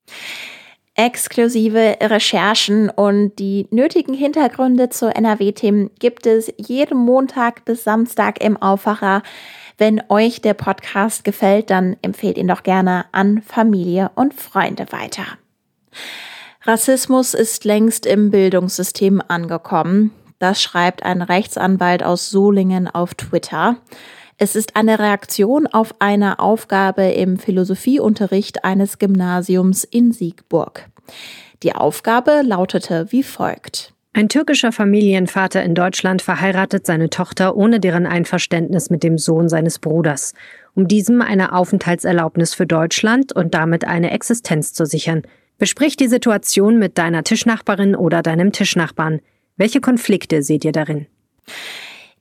Exklusive 0.99 1.95
Recherchen 2.01 2.89
und 2.89 3.39
die 3.39 3.67
nötigen 3.71 4.13
Hintergründe 4.13 4.89
zu 4.89 5.05
NRW-Themen 5.07 5.91
gibt 5.97 6.25
es 6.25 6.51
jeden 6.57 6.97
Montag 6.97 7.63
bis 7.63 7.85
Samstag 7.85 8.43
im 8.43 8.61
Aufwacher. 8.61 9.23
Wenn 9.77 10.03
euch 10.09 10.41
der 10.41 10.55
Podcast 10.55 11.23
gefällt, 11.23 11.69
dann 11.69 11.95
empfehlt 12.01 12.37
ihn 12.37 12.49
doch 12.49 12.63
gerne 12.63 13.05
an 13.13 13.41
Familie 13.41 14.11
und 14.15 14.33
Freunde 14.33 14.87
weiter. 14.91 15.23
Rassismus 16.63 17.33
ist 17.33 17.63
längst 17.63 18.05
im 18.05 18.29
Bildungssystem 18.29 19.23
angekommen. 19.25 20.11
Das 20.37 20.61
schreibt 20.61 21.03
ein 21.03 21.21
Rechtsanwalt 21.21 22.03
aus 22.03 22.29
Solingen 22.29 22.89
auf 22.89 23.13
Twitter. 23.13 23.77
Es 24.41 24.55
ist 24.55 24.77
eine 24.77 24.99
Reaktion 24.99 25.67
auf 25.67 25.95
eine 25.99 26.39
Aufgabe 26.39 27.03
im 27.03 27.37
Philosophieunterricht 27.37 28.63
eines 28.63 28.97
Gymnasiums 28.97 29.83
in 29.83 30.13
Siegburg. 30.13 30.87
Die 31.61 31.75
Aufgabe 31.75 32.41
lautete 32.45 33.07
wie 33.09 33.23
folgt. 33.23 33.93
Ein 34.13 34.29
türkischer 34.29 34.71
Familienvater 34.71 35.61
in 35.61 35.75
Deutschland 35.75 36.21
verheiratet 36.21 36.85
seine 36.85 37.09
Tochter 37.09 37.57
ohne 37.57 37.81
deren 37.81 38.07
Einverständnis 38.07 38.89
mit 38.89 39.03
dem 39.03 39.17
Sohn 39.17 39.49
seines 39.49 39.77
Bruders, 39.77 40.33
um 40.73 40.87
diesem 40.87 41.21
eine 41.21 41.51
Aufenthaltserlaubnis 41.51 42.53
für 42.53 42.65
Deutschland 42.65 43.33
und 43.33 43.53
damit 43.53 43.83
eine 43.83 44.11
Existenz 44.11 44.73
zu 44.73 44.85
sichern. 44.85 45.23
Besprich 45.57 45.97
die 45.97 46.07
Situation 46.07 46.79
mit 46.79 46.97
deiner 46.97 47.25
Tischnachbarin 47.25 47.93
oder 47.93 48.21
deinem 48.21 48.53
Tischnachbarn. 48.53 49.19
Welche 49.57 49.81
Konflikte 49.81 50.43
seht 50.43 50.63
ihr 50.63 50.71
darin? 50.71 51.07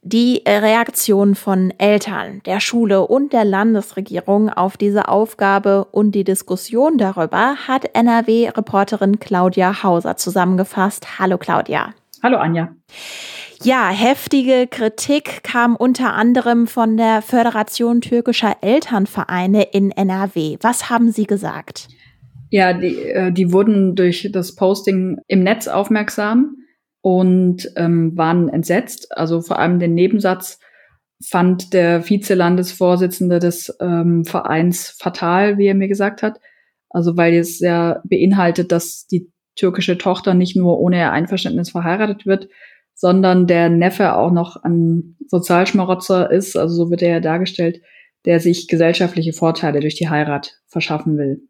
Die 0.03 0.43
Reaktion 0.47 1.35
von 1.35 1.73
Eltern, 1.77 2.41
der 2.47 2.61
Schule 2.61 3.07
und 3.07 3.33
der 3.33 3.45
Landesregierung 3.45 4.49
auf 4.49 4.77
diese 4.77 5.09
Aufgabe 5.09 5.87
und 5.87 6.13
die 6.13 6.23
Diskussion 6.23 6.99
darüber 6.99 7.57
hat 7.67 7.97
NRW-Reporterin 7.97 9.19
Claudia 9.19 9.83
Hauser 9.83 10.17
zusammengefasst. 10.17 11.19
Hallo 11.19 11.37
Claudia. 11.37 11.95
Hallo 12.23 12.37
Anja. 12.39 12.69
Ja, 13.65 13.89
heftige 13.89 14.69
Kritik 14.69 15.43
kam 15.43 15.75
unter 15.75 16.13
anderem 16.15 16.69
von 16.69 16.97
der 16.97 17.21
Föderation 17.21 18.01
türkischer 18.01 18.57
Elternvereine 18.61 19.65
in 19.65 19.91
NRW. 19.91 20.59
Was 20.61 20.91
haben 20.91 21.11
Sie 21.11 21.27
gesagt? 21.27 21.89
Ja, 22.51 22.73
die, 22.73 22.97
äh, 23.03 23.33
die 23.33 23.53
wurden 23.53 23.97
durch 23.97 24.31
das 24.33 24.55
Posting 24.55 25.19
im 25.27 25.43
Netz 25.43 25.67
aufmerksam 25.67 26.55
und 27.01 27.71
ähm, 27.77 28.17
waren 28.17 28.49
entsetzt. 28.49 29.17
Also 29.17 29.41
vor 29.41 29.59
allem 29.59 29.79
den 29.79 29.95
Nebensatz 29.95 30.59
fand 31.25 31.73
der 31.73 32.09
Vizelandesvorsitzende 32.09 33.39
des 33.39 33.77
ähm, 33.81 34.25
Vereins 34.25 34.91
fatal, 34.91 35.59
wie 35.59 35.67
er 35.67 35.75
mir 35.75 35.89
gesagt 35.89 36.23
hat. 36.23 36.41
Also 36.91 37.17
weil 37.17 37.35
es 37.35 37.61
ja 37.61 38.01
beinhaltet, 38.05 38.73
dass 38.73 39.07
die 39.07 39.31
türkische 39.57 39.99
Tochter 39.99 40.35
nicht 40.35 40.57
nur 40.57 40.79
ohne 40.79 40.99
ihr 40.99 41.13
Einverständnis 41.13 41.71
verheiratet 41.71 42.27
wird, 42.27 42.49
sondern 42.95 43.47
der 43.47 43.69
Neffe 43.69 44.15
auch 44.15 44.31
noch 44.31 44.57
ein 44.63 45.17
Sozialschmarotzer 45.29 46.31
ist, 46.31 46.57
also 46.57 46.75
so 46.75 46.91
wird 46.91 47.03
er 47.03 47.11
ja 47.11 47.21
dargestellt, 47.21 47.81
der 48.25 48.41
sich 48.41 48.69
gesellschaftliche 48.69 49.33
Vorteile 49.33 49.81
durch 49.81 49.95
die 49.95 50.09
Heirat 50.09 50.61
verschaffen 50.67 51.17
will. 51.17 51.49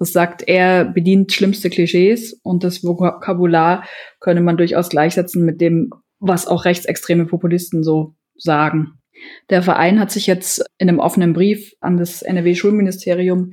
Das 0.00 0.12
sagt 0.14 0.48
er, 0.48 0.86
bedient 0.86 1.30
schlimmste 1.30 1.68
Klischees 1.68 2.32
und 2.42 2.64
das 2.64 2.82
Vokabular 2.82 3.84
könne 4.18 4.40
man 4.40 4.56
durchaus 4.56 4.88
gleichsetzen 4.88 5.44
mit 5.44 5.60
dem, 5.60 5.90
was 6.18 6.48
auch 6.48 6.64
rechtsextreme 6.64 7.26
Populisten 7.26 7.84
so 7.84 8.14
sagen. 8.34 8.94
Der 9.50 9.62
Verein 9.62 10.00
hat 10.00 10.10
sich 10.10 10.26
jetzt 10.26 10.64
in 10.78 10.88
einem 10.88 11.00
offenen 11.00 11.34
Brief 11.34 11.74
an 11.80 11.98
das 11.98 12.22
NRW-Schulministerium 12.22 13.52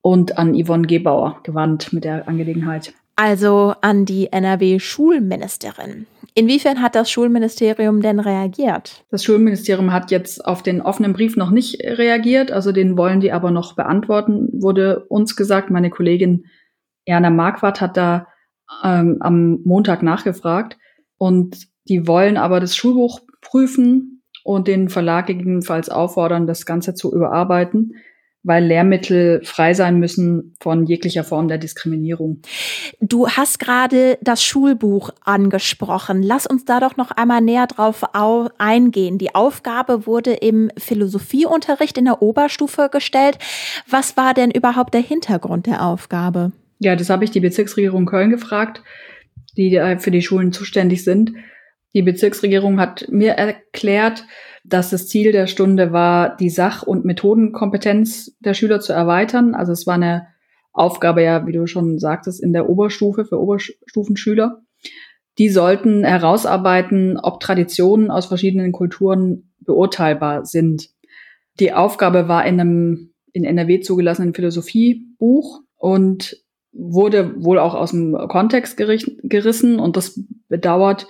und 0.00 0.38
an 0.38 0.54
Yvonne 0.54 0.86
Gebauer 0.86 1.40
gewandt 1.42 1.92
mit 1.92 2.04
der 2.04 2.26
Angelegenheit. 2.26 2.94
Also 3.16 3.74
an 3.80 4.04
die 4.04 4.30
NRW-Schulministerin. 4.30 6.06
Inwiefern 6.34 6.82
hat 6.82 6.94
das 6.94 7.10
Schulministerium 7.10 8.02
denn 8.02 8.20
reagiert? 8.20 9.06
Das 9.10 9.24
Schulministerium 9.24 9.90
hat 9.90 10.10
jetzt 10.10 10.44
auf 10.44 10.62
den 10.62 10.82
offenen 10.82 11.14
Brief 11.14 11.34
noch 11.34 11.50
nicht 11.50 11.82
reagiert, 11.82 12.52
also 12.52 12.72
den 12.72 12.98
wollen 12.98 13.20
die 13.20 13.32
aber 13.32 13.50
noch 13.50 13.74
beantworten, 13.74 14.50
wurde 14.52 15.06
uns 15.08 15.34
gesagt. 15.34 15.70
Meine 15.70 15.88
Kollegin 15.88 16.44
Erna 17.06 17.30
Marquardt 17.30 17.80
hat 17.80 17.96
da 17.96 18.26
ähm, 18.84 19.16
am 19.20 19.62
Montag 19.64 20.02
nachgefragt 20.02 20.76
und 21.16 21.68
die 21.88 22.06
wollen 22.06 22.36
aber 22.36 22.60
das 22.60 22.76
Schulbuch 22.76 23.20
prüfen 23.40 24.22
und 24.44 24.68
den 24.68 24.90
Verlag 24.90 25.26
gegebenenfalls 25.26 25.88
auffordern, 25.88 26.46
das 26.46 26.66
Ganze 26.66 26.92
zu 26.92 27.14
überarbeiten 27.14 27.94
weil 28.46 28.64
Lehrmittel 28.64 29.40
frei 29.42 29.74
sein 29.74 29.98
müssen 29.98 30.54
von 30.60 30.86
jeglicher 30.86 31.24
Form 31.24 31.48
der 31.48 31.58
Diskriminierung. 31.58 32.42
Du 33.00 33.28
hast 33.28 33.58
gerade 33.58 34.18
das 34.22 34.44
Schulbuch 34.44 35.10
angesprochen. 35.24 36.22
Lass 36.22 36.46
uns 36.46 36.64
da 36.64 36.78
doch 36.78 36.96
noch 36.96 37.10
einmal 37.10 37.40
näher 37.40 37.66
drauf 37.66 38.04
eingehen. 38.58 39.18
Die 39.18 39.34
Aufgabe 39.34 40.06
wurde 40.06 40.32
im 40.32 40.70
Philosophieunterricht 40.78 41.98
in 41.98 42.04
der 42.04 42.22
Oberstufe 42.22 42.88
gestellt. 42.88 43.38
Was 43.90 44.16
war 44.16 44.32
denn 44.32 44.52
überhaupt 44.52 44.94
der 44.94 45.02
Hintergrund 45.02 45.66
der 45.66 45.84
Aufgabe? 45.84 46.52
Ja, 46.78 46.94
das 46.94 47.10
habe 47.10 47.24
ich 47.24 47.32
die 47.32 47.40
Bezirksregierung 47.40 48.06
Köln 48.06 48.30
gefragt, 48.30 48.80
die 49.56 49.70
für 49.98 50.12
die 50.12 50.22
Schulen 50.22 50.52
zuständig 50.52 51.02
sind. 51.02 51.32
Die 51.94 52.02
Bezirksregierung 52.02 52.78
hat 52.78 53.06
mir 53.10 53.32
erklärt, 53.32 54.24
dass 54.68 54.90
das 54.90 55.06
Ziel 55.06 55.32
der 55.32 55.46
Stunde 55.46 55.92
war, 55.92 56.36
die 56.36 56.50
Sach- 56.50 56.82
und 56.82 57.04
Methodenkompetenz 57.04 58.36
der 58.40 58.54
Schüler 58.54 58.80
zu 58.80 58.92
erweitern. 58.92 59.54
Also 59.54 59.72
es 59.72 59.86
war 59.86 59.94
eine 59.94 60.26
Aufgabe 60.72 61.22
ja, 61.22 61.46
wie 61.46 61.52
du 61.52 61.66
schon 61.66 61.98
sagtest, 61.98 62.42
in 62.42 62.52
der 62.52 62.68
Oberstufe 62.68 63.24
für 63.24 63.40
Oberstufenschüler. 63.40 64.62
Die 65.38 65.48
sollten 65.48 66.04
herausarbeiten, 66.04 67.18
ob 67.18 67.40
Traditionen 67.40 68.10
aus 68.10 68.26
verschiedenen 68.26 68.72
Kulturen 68.72 69.52
beurteilbar 69.60 70.44
sind. 70.44 70.90
Die 71.60 71.72
Aufgabe 71.72 72.28
war 72.28 72.44
in 72.46 72.60
einem 72.60 73.12
in 73.32 73.44
NRW 73.44 73.80
zugelassenen 73.80 74.34
Philosophiebuch 74.34 75.60
und 75.76 76.42
wurde 76.72 77.34
wohl 77.44 77.58
auch 77.58 77.74
aus 77.74 77.90
dem 77.90 78.16
Kontext 78.28 78.76
gerissen 78.78 79.78
und 79.78 79.96
das 79.96 80.20
bedauert 80.48 81.06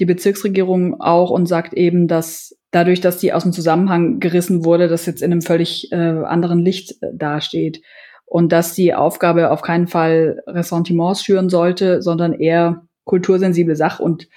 die 0.00 0.06
Bezirksregierung 0.06 1.00
auch 1.00 1.30
und 1.30 1.46
sagt 1.46 1.74
eben, 1.74 2.08
dass 2.08 2.56
dadurch, 2.70 3.00
dass 3.00 3.18
die 3.18 3.32
aus 3.32 3.42
dem 3.42 3.52
Zusammenhang 3.52 4.18
gerissen 4.18 4.64
wurde, 4.64 4.88
das 4.88 5.06
jetzt 5.06 5.22
in 5.22 5.30
einem 5.30 5.42
völlig 5.42 5.92
äh, 5.92 5.96
anderen 5.96 6.58
Licht 6.58 7.02
äh, 7.02 7.08
dasteht. 7.12 7.82
Und 8.24 8.52
dass 8.52 8.74
die 8.74 8.94
Aufgabe 8.94 9.50
auf 9.50 9.60
keinen 9.60 9.88
Fall 9.88 10.40
Ressentiments 10.46 11.24
schüren 11.24 11.48
sollte, 11.48 12.00
sondern 12.00 12.32
eher 12.32 12.86
kultursensible 13.04 13.76
Sach- 13.76 14.00
und 14.00 14.28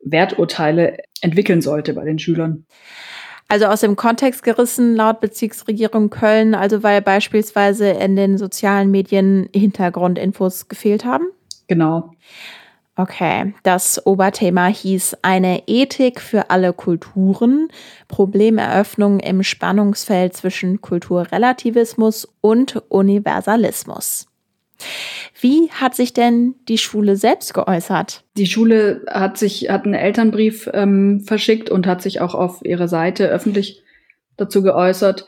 Werturteile 0.00 0.98
entwickeln 1.20 1.60
sollte 1.62 1.92
bei 1.94 2.04
den 2.04 2.18
Schülern. 2.18 2.66
Also 3.48 3.66
aus 3.66 3.82
dem 3.82 3.96
Kontext 3.96 4.42
gerissen 4.42 4.96
laut 4.96 5.20
Bezirksregierung 5.20 6.08
Köln, 6.08 6.54
also 6.54 6.82
weil 6.82 7.02
beispielsweise 7.02 7.90
in 7.90 8.16
den 8.16 8.38
sozialen 8.38 8.90
Medien 8.90 9.48
Hintergrundinfos 9.54 10.68
gefehlt 10.68 11.04
haben? 11.04 11.26
Genau. 11.68 12.12
Okay, 12.96 13.54
das 13.64 14.06
Oberthema 14.06 14.68
hieß 14.68 15.16
eine 15.22 15.64
Ethik 15.66 16.20
für 16.20 16.50
alle 16.50 16.72
Kulturen, 16.72 17.68
Problemeröffnung 18.06 19.18
im 19.18 19.42
Spannungsfeld 19.42 20.34
zwischen 20.34 20.80
Kulturrelativismus 20.80 22.28
und 22.40 22.82
Universalismus. 22.88 24.28
Wie 25.40 25.70
hat 25.70 25.96
sich 25.96 26.12
denn 26.12 26.54
die 26.68 26.78
Schule 26.78 27.16
selbst 27.16 27.52
geäußert? 27.52 28.22
Die 28.36 28.46
Schule 28.46 29.04
hat 29.08 29.38
sich 29.38 29.70
hat 29.70 29.84
einen 29.84 29.94
Elternbrief 29.94 30.70
ähm, 30.72 31.20
verschickt 31.20 31.70
und 31.70 31.88
hat 31.88 32.00
sich 32.00 32.20
auch 32.20 32.34
auf 32.34 32.64
ihrer 32.64 32.88
Seite 32.88 33.26
öffentlich 33.26 33.82
dazu 34.36 34.62
geäußert 34.62 35.26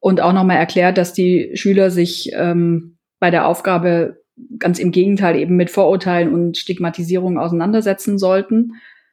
und 0.00 0.20
auch 0.20 0.32
nochmal 0.32 0.56
erklärt, 0.56 0.96
dass 0.96 1.12
die 1.12 1.50
Schüler 1.54 1.90
sich 1.90 2.32
ähm, 2.34 2.96
bei 3.20 3.30
der 3.30 3.46
Aufgabe 3.46 4.21
ganz 4.58 4.78
im 4.78 4.92
Gegenteil 4.92 5.36
eben 5.36 5.56
mit 5.56 5.70
Vorurteilen 5.70 6.32
und 6.32 6.56
Stigmatisierung 6.56 7.38
auseinandersetzen 7.38 8.18
sollten. 8.18 8.72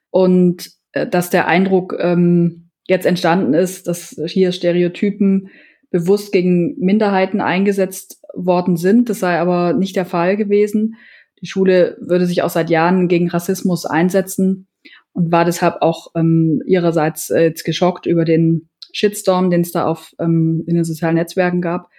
Und 0.09 0.71
äh, 0.91 1.07
dass 1.07 1.29
der 1.29 1.47
Eindruck 1.47 1.95
ähm, 1.99 2.69
jetzt 2.87 3.05
entstanden 3.05 3.53
ist, 3.53 3.87
dass 3.87 4.19
hier 4.27 4.51
Stereotypen 4.51 5.49
bewusst 5.91 6.31
gegen 6.31 6.77
Minderheiten 6.79 7.41
eingesetzt 7.41 8.21
worden 8.33 8.77
sind. 8.77 9.09
Das 9.09 9.19
sei 9.19 9.39
aber 9.39 9.73
nicht 9.73 9.95
der 9.95 10.05
Fall 10.05 10.37
gewesen. 10.37 10.95
Die 11.41 11.47
Schule 11.47 11.97
würde 12.01 12.25
sich 12.25 12.43
auch 12.43 12.49
seit 12.49 12.69
Jahren 12.69 13.07
gegen 13.07 13.29
Rassismus 13.29 13.85
einsetzen 13.85 14.67
und 15.13 15.31
war 15.31 15.45
deshalb 15.45 15.81
auch 15.81 16.11
ähm, 16.15 16.61
ihrerseits 16.65 17.29
äh, 17.29 17.43
jetzt 17.43 17.63
geschockt 17.63 18.05
über 18.05 18.25
den 18.25 18.69
Shitstorm, 18.91 19.49
den 19.49 19.61
es 19.61 19.71
da 19.71 19.85
auf 19.85 20.13
ähm, 20.19 20.63
in 20.67 20.75
den 20.75 20.83
sozialen 20.83 21.15
Netzwerken 21.15 21.61
gab 21.61 21.89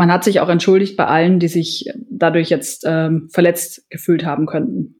man 0.00 0.10
hat 0.10 0.24
sich 0.24 0.40
auch 0.40 0.48
entschuldigt 0.48 0.96
bei 0.96 1.04
allen, 1.04 1.40
die 1.40 1.48
sich 1.48 1.84
dadurch 2.08 2.48
jetzt 2.48 2.84
ähm, 2.86 3.28
verletzt 3.30 3.84
gefühlt 3.90 4.24
haben 4.24 4.46
könnten. 4.46 4.98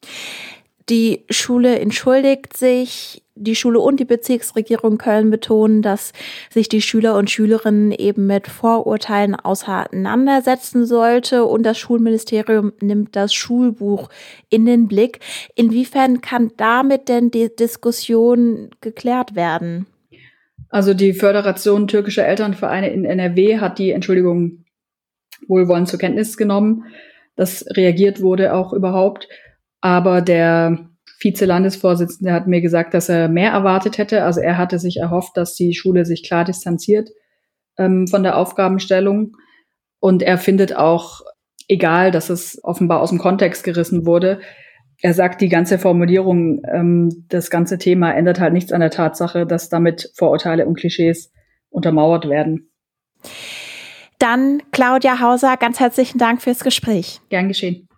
Die 0.90 1.24
Schule 1.30 1.78
entschuldigt 1.78 2.54
sich. 2.54 3.22
Die 3.34 3.54
Schule 3.54 3.80
und 3.80 3.98
die 3.98 4.04
Bezirksregierung 4.04 4.98
Köln 4.98 5.30
betonen, 5.30 5.80
dass 5.80 6.12
sich 6.50 6.68
die 6.68 6.82
Schüler 6.82 7.16
und 7.16 7.30
Schülerinnen 7.30 7.92
eben 7.92 8.26
mit 8.26 8.46
Vorurteilen 8.46 9.34
auseinandersetzen 9.34 10.84
sollte 10.84 11.46
und 11.46 11.62
das 11.62 11.78
Schulministerium 11.78 12.74
nimmt 12.82 13.16
das 13.16 13.32
Schulbuch 13.32 14.10
in 14.50 14.66
den 14.66 14.86
Blick. 14.86 15.20
Inwiefern 15.54 16.20
kann 16.20 16.50
damit 16.58 17.08
denn 17.08 17.30
die 17.30 17.48
Diskussion 17.56 18.68
geklärt 18.82 19.34
werden? 19.34 19.86
Also 20.68 20.92
die 20.92 21.14
Föderation 21.14 21.88
türkischer 21.88 22.26
Elternvereine 22.26 22.90
in 22.90 23.06
NRW 23.06 23.60
hat 23.60 23.78
die 23.78 23.92
Entschuldigung 23.92 24.64
wohlwollend 25.48 25.88
zur 25.88 25.98
Kenntnis 25.98 26.36
genommen, 26.36 26.84
dass 27.36 27.64
reagiert 27.76 28.20
wurde 28.20 28.54
auch 28.54 28.72
überhaupt. 28.72 29.28
Aber 29.80 30.20
der 30.20 30.90
Vize-Landesvorsitzende 31.20 32.32
hat 32.32 32.46
mir 32.46 32.60
gesagt, 32.60 32.94
dass 32.94 33.08
er 33.08 33.28
mehr 33.28 33.52
erwartet 33.52 33.98
hätte. 33.98 34.24
Also 34.24 34.40
er 34.40 34.56
hatte 34.56 34.78
sich 34.78 34.98
erhofft, 34.98 35.36
dass 35.36 35.54
die 35.54 35.74
Schule 35.74 36.04
sich 36.04 36.22
klar 36.22 36.44
distanziert 36.44 37.10
ähm, 37.78 38.06
von 38.06 38.22
der 38.22 38.36
Aufgabenstellung. 38.36 39.36
Und 40.00 40.22
er 40.22 40.38
findet 40.38 40.74
auch 40.74 41.20
egal, 41.68 42.10
dass 42.10 42.30
es 42.30 42.58
offenbar 42.64 43.00
aus 43.00 43.10
dem 43.10 43.18
Kontext 43.18 43.64
gerissen 43.64 44.06
wurde. 44.06 44.40
Er 45.02 45.14
sagt, 45.14 45.40
die 45.40 45.48
ganze 45.48 45.78
Formulierung, 45.78 46.62
ähm, 46.70 47.26
das 47.28 47.50
ganze 47.50 47.78
Thema 47.78 48.12
ändert 48.12 48.40
halt 48.40 48.52
nichts 48.52 48.72
an 48.72 48.80
der 48.80 48.90
Tatsache, 48.90 49.46
dass 49.46 49.68
damit 49.68 50.10
Vorurteile 50.16 50.66
und 50.66 50.78
Klischees 50.78 51.32
untermauert 51.70 52.28
werden. 52.28 52.70
Dann 54.20 54.62
Claudia 54.70 55.18
Hauser, 55.18 55.56
ganz 55.56 55.80
herzlichen 55.80 56.18
Dank 56.18 56.42
fürs 56.42 56.60
Gespräch. 56.60 57.22
Gern 57.30 57.48
geschehen. 57.48 57.88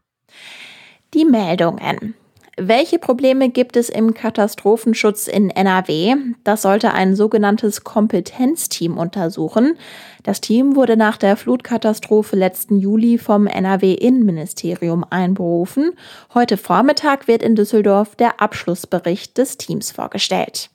Die 1.14 1.24
Meldungen. 1.24 2.14
Welche 2.56 3.00
Probleme 3.00 3.48
gibt 3.48 3.76
es 3.76 3.88
im 3.88 4.14
Katastrophenschutz 4.14 5.26
in 5.26 5.50
NRW? 5.50 6.14
Das 6.44 6.62
sollte 6.62 6.94
ein 6.94 7.16
sogenanntes 7.16 7.82
Kompetenzteam 7.82 8.98
untersuchen. 8.98 9.76
Das 10.22 10.40
Team 10.40 10.76
wurde 10.76 10.96
nach 10.96 11.16
der 11.16 11.36
Flutkatastrophe 11.36 12.36
letzten 12.36 12.78
Juli 12.78 13.18
vom 13.18 13.48
NRW-Innenministerium 13.48 15.04
einberufen. 15.10 15.90
Heute 16.34 16.56
Vormittag 16.56 17.26
wird 17.26 17.42
in 17.42 17.56
Düsseldorf 17.56 18.14
der 18.14 18.40
Abschlussbericht 18.40 19.36
des 19.38 19.56
Teams 19.56 19.90
vorgestellt. 19.90 20.70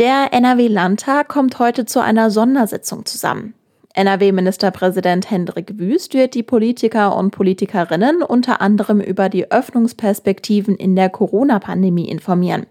Der 0.00 0.32
NRW-Landtag 0.32 1.28
kommt 1.28 1.60
heute 1.60 1.84
zu 1.84 2.00
einer 2.02 2.32
Sondersitzung 2.32 3.06
zusammen. 3.06 3.54
NRW-Ministerpräsident 3.94 5.30
Hendrik 5.30 5.78
Wüst 5.78 6.14
wird 6.14 6.34
die 6.34 6.44
Politiker 6.44 7.16
und 7.16 7.32
Politikerinnen 7.32 8.22
unter 8.22 8.60
anderem 8.60 9.00
über 9.00 9.28
die 9.28 9.50
Öffnungsperspektiven 9.50 10.76
in 10.76 10.94
der 10.94 11.10
Corona-Pandemie 11.10 12.08
informieren. 12.08 12.66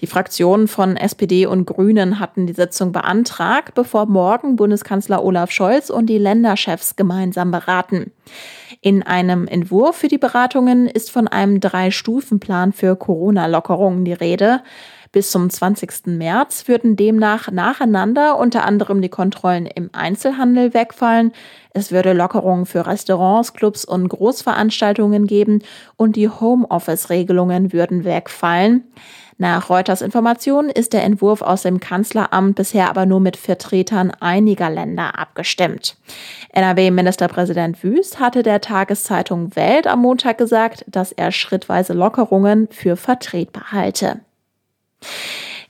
Die 0.00 0.06
Fraktionen 0.06 0.66
von 0.68 0.96
SPD 0.96 1.46
und 1.46 1.66
Grünen 1.66 2.20
hatten 2.20 2.46
die 2.46 2.52
Sitzung 2.52 2.92
beantragt, 2.92 3.74
bevor 3.74 4.06
morgen 4.06 4.56
Bundeskanzler 4.56 5.22
Olaf 5.22 5.50
Scholz 5.50 5.90
und 5.90 6.06
die 6.06 6.18
Länderchefs 6.18 6.96
gemeinsam 6.96 7.50
beraten. 7.50 8.12
In 8.80 9.02
einem 9.02 9.46
Entwurf 9.46 9.96
für 9.96 10.08
die 10.08 10.18
Beratungen 10.18 10.86
ist 10.86 11.10
von 11.10 11.28
einem 11.28 11.60
Drei-Stufen-Plan 11.60 12.72
für 12.72 12.96
Corona-Lockerungen 12.96 14.04
die 14.04 14.12
Rede. 14.12 14.62
Bis 15.16 15.30
zum 15.30 15.48
20. 15.48 16.08
März 16.08 16.68
würden 16.68 16.94
demnach 16.94 17.50
nacheinander 17.50 18.36
unter 18.36 18.66
anderem 18.66 19.00
die 19.00 19.08
Kontrollen 19.08 19.64
im 19.64 19.88
Einzelhandel 19.94 20.74
wegfallen. 20.74 21.32
Es 21.72 21.90
würde 21.90 22.12
Lockerungen 22.12 22.66
für 22.66 22.86
Restaurants, 22.86 23.54
Clubs 23.54 23.86
und 23.86 24.10
Großveranstaltungen 24.10 25.26
geben 25.26 25.62
und 25.96 26.16
die 26.16 26.28
Homeoffice-Regelungen 26.28 27.72
würden 27.72 28.04
wegfallen. 28.04 28.84
Nach 29.38 29.70
Reuters 29.70 30.02
Informationen 30.02 30.68
ist 30.68 30.92
der 30.92 31.04
Entwurf 31.04 31.40
aus 31.40 31.62
dem 31.62 31.80
Kanzleramt 31.80 32.54
bisher 32.54 32.90
aber 32.90 33.06
nur 33.06 33.20
mit 33.20 33.38
Vertretern 33.38 34.12
einiger 34.20 34.68
Länder 34.68 35.18
abgestimmt. 35.18 35.96
NRW-Ministerpräsident 36.52 37.82
Wüst 37.82 38.20
hatte 38.20 38.42
der 38.42 38.60
Tageszeitung 38.60 39.56
Welt 39.56 39.86
am 39.86 40.02
Montag 40.02 40.36
gesagt, 40.36 40.84
dass 40.86 41.12
er 41.12 41.32
schrittweise 41.32 41.94
Lockerungen 41.94 42.68
für 42.70 42.96
vertretbar 42.96 43.72
halte. 43.72 44.20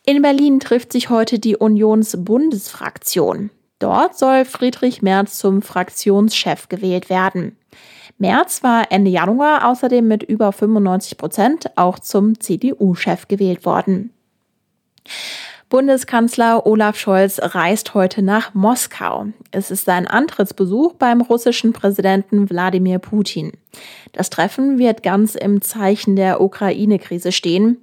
In 0.05 0.23
Berlin 0.23 0.61
trifft 0.61 0.93
sich 0.93 1.11
heute 1.11 1.39
die 1.39 1.57
Unionsbundesfraktion. 1.57 3.51
Dort 3.79 4.17
soll 4.17 4.45
Friedrich 4.45 5.03
Merz 5.03 5.39
zum 5.39 5.63
Fraktionschef 5.63 6.69
gewählt 6.69 7.11
werden. 7.11 7.57
Merz 8.19 8.63
war 8.63 8.91
Ende 8.91 9.11
Januar 9.11 9.69
außerdem 9.69 10.07
mit 10.07 10.23
über 10.23 10.53
95 10.53 11.19
Prozent 11.19 11.71
auch 11.77 11.99
zum 11.99 12.41
CDU-Chef 12.41 13.29
gewählt 13.29 13.67
worden. 13.67 14.13
Bundeskanzler 15.69 16.65
Olaf 16.65 16.97
Scholz 16.97 17.41
reist 17.43 17.93
heute 17.93 18.23
nach 18.23 18.55
Moskau. 18.55 19.27
Es 19.51 19.73
ist 19.73 19.85
sein 19.85 20.07
Antrittsbesuch 20.07 20.95
beim 20.95 21.21
russischen 21.21 21.73
Präsidenten 21.73 22.49
Wladimir 22.49 23.01
Putin. 23.01 23.51
Das 24.13 24.31
Treffen 24.31 24.79
wird 24.79 25.03
ganz 25.03 25.35
im 25.35 25.61
Zeichen 25.63 26.15
der 26.15 26.41
Ukraine-Krise 26.41 27.33
stehen. 27.33 27.79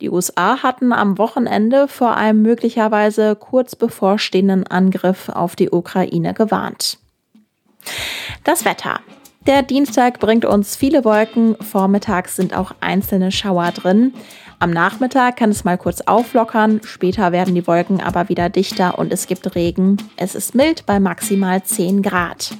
Die 0.00 0.10
USA 0.10 0.62
hatten 0.62 0.92
am 0.92 1.18
Wochenende 1.18 1.88
vor 1.88 2.16
einem 2.16 2.42
möglicherweise 2.42 3.36
kurz 3.36 3.76
bevorstehenden 3.76 4.66
Angriff 4.66 5.28
auf 5.28 5.56
die 5.56 5.70
Ukraine 5.70 6.34
gewarnt. 6.34 6.98
Das 8.42 8.64
Wetter. 8.64 9.00
Der 9.46 9.62
Dienstag 9.62 10.20
bringt 10.20 10.46
uns 10.46 10.74
viele 10.74 11.04
Wolken, 11.04 11.54
vormittags 11.60 12.34
sind 12.34 12.56
auch 12.56 12.72
einzelne 12.80 13.30
Schauer 13.30 13.72
drin. 13.72 14.14
Am 14.58 14.70
Nachmittag 14.70 15.36
kann 15.36 15.50
es 15.50 15.64
mal 15.64 15.76
kurz 15.76 16.00
auflockern, 16.00 16.80
später 16.82 17.30
werden 17.30 17.54
die 17.54 17.66
Wolken 17.66 18.00
aber 18.00 18.30
wieder 18.30 18.48
dichter 18.48 18.98
und 18.98 19.12
es 19.12 19.26
gibt 19.26 19.54
Regen. 19.54 19.98
Es 20.16 20.34
ist 20.34 20.54
mild 20.54 20.86
bei 20.86 20.98
maximal 20.98 21.62
10 21.62 22.00
Grad. 22.00 22.56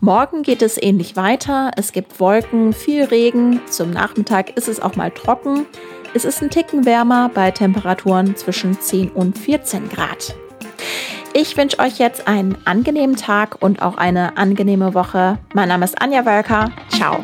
Morgen 0.00 0.42
geht 0.42 0.62
es 0.62 0.82
ähnlich 0.82 1.14
weiter, 1.14 1.70
es 1.76 1.92
gibt 1.92 2.18
Wolken, 2.18 2.72
viel 2.72 3.04
Regen, 3.04 3.60
zum 3.70 3.92
Nachmittag 3.92 4.56
ist 4.56 4.66
es 4.66 4.80
auch 4.80 4.96
mal 4.96 5.12
trocken. 5.12 5.66
Es 6.14 6.24
ist 6.24 6.42
ein 6.42 6.50
Ticken 6.50 6.86
wärmer 6.86 7.30
bei 7.32 7.50
Temperaturen 7.50 8.34
zwischen 8.36 8.80
10 8.80 9.10
und 9.10 9.38
14 9.38 9.88
Grad. 9.88 10.34
Ich 11.34 11.56
wünsche 11.56 11.78
euch 11.78 11.98
jetzt 11.98 12.26
einen 12.26 12.56
angenehmen 12.64 13.16
Tag 13.16 13.62
und 13.62 13.82
auch 13.82 13.98
eine 13.98 14.36
angenehme 14.38 14.94
Woche. 14.94 15.38
Mein 15.54 15.68
Name 15.68 15.84
ist 15.84 16.00
Anja 16.00 16.24
Wölker. 16.24 16.70
Ciao. 16.88 17.22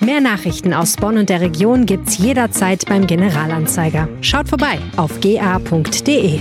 Mehr 0.00 0.20
Nachrichten 0.20 0.74
aus 0.74 0.96
Bonn 0.96 1.18
und 1.18 1.28
der 1.28 1.40
Region 1.40 1.86
gibt's 1.86 2.18
jederzeit 2.18 2.84
beim 2.86 3.06
Generalanzeiger. 3.06 4.08
Schaut 4.20 4.48
vorbei 4.48 4.78
auf 4.96 5.20
ga.de. 5.20 6.40